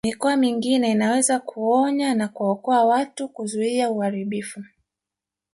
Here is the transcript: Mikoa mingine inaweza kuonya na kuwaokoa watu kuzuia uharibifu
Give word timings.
Mikoa 0.05 0.35
mingine 0.37 0.91
inaweza 0.91 1.39
kuonya 1.39 2.15
na 2.15 2.27
kuwaokoa 2.27 2.85
watu 2.85 3.29
kuzuia 3.29 3.89
uharibifu 3.89 4.63